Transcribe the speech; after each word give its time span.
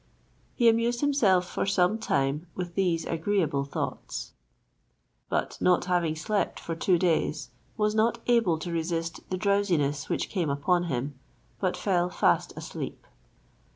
He 0.55 0.67
amused 0.67 1.01
himself 1.01 1.47
for 1.47 1.67
some 1.67 1.99
time 1.99 2.47
with 2.55 2.73
these 2.73 3.05
agreeable 3.05 3.63
thoughts; 3.65 4.31
but 5.29 5.59
not 5.61 5.85
having 5.85 6.15
slept 6.15 6.59
for 6.59 6.73
two 6.75 6.97
days, 6.97 7.51
was 7.77 7.93
not 7.93 8.17
able 8.25 8.57
to 8.57 8.71
resist 8.71 9.19
the 9.29 9.37
drowsiness 9.37 10.09
which 10.09 10.27
came 10.29 10.49
upon 10.49 10.85
him, 10.85 11.19
but 11.59 11.77
fell 11.77 12.09
fast 12.09 12.51
asleep. 12.57 13.05